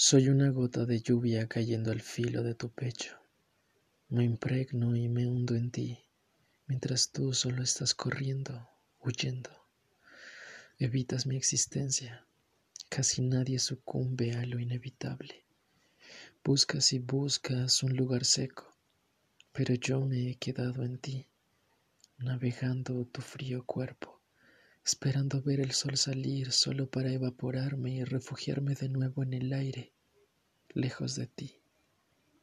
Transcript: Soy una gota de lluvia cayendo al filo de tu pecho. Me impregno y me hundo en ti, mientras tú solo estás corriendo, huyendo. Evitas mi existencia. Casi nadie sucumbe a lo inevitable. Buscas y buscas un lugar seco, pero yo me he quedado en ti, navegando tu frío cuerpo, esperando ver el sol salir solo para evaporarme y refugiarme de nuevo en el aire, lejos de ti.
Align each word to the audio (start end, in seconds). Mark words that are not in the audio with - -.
Soy 0.00 0.28
una 0.28 0.50
gota 0.50 0.86
de 0.86 1.00
lluvia 1.02 1.48
cayendo 1.48 1.90
al 1.90 2.00
filo 2.00 2.44
de 2.44 2.54
tu 2.54 2.70
pecho. 2.70 3.18
Me 4.08 4.22
impregno 4.22 4.94
y 4.94 5.08
me 5.08 5.26
hundo 5.26 5.56
en 5.56 5.72
ti, 5.72 5.98
mientras 6.68 7.10
tú 7.10 7.34
solo 7.34 7.64
estás 7.64 7.94
corriendo, 7.94 8.70
huyendo. 9.00 9.50
Evitas 10.78 11.26
mi 11.26 11.36
existencia. 11.36 12.24
Casi 12.88 13.22
nadie 13.22 13.58
sucumbe 13.58 14.34
a 14.34 14.46
lo 14.46 14.60
inevitable. 14.60 15.44
Buscas 16.44 16.92
y 16.92 17.00
buscas 17.00 17.82
un 17.82 17.96
lugar 17.96 18.24
seco, 18.24 18.72
pero 19.50 19.74
yo 19.74 20.00
me 20.06 20.30
he 20.30 20.36
quedado 20.36 20.84
en 20.84 20.98
ti, 20.98 21.26
navegando 22.18 23.04
tu 23.06 23.20
frío 23.20 23.66
cuerpo, 23.66 24.17
esperando 24.88 25.42
ver 25.42 25.60
el 25.60 25.72
sol 25.72 25.98
salir 25.98 26.50
solo 26.50 26.90
para 26.90 27.12
evaporarme 27.12 27.90
y 27.90 28.04
refugiarme 28.04 28.74
de 28.74 28.88
nuevo 28.88 29.22
en 29.22 29.34
el 29.34 29.52
aire, 29.52 29.92
lejos 30.70 31.14
de 31.14 31.26
ti. 31.26 31.60